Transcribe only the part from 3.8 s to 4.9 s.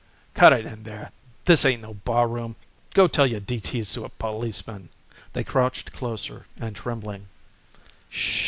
to a policeman."